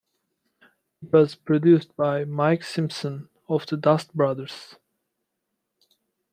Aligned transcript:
It 1.03 1.13
was 1.13 1.35
produced 1.35 1.95
by 1.95 2.25
Mike 2.25 2.63
Simpson 2.63 3.29
of 3.47 3.67
the 3.67 3.77
Dust 3.77 4.11
Brothers. 4.15 4.77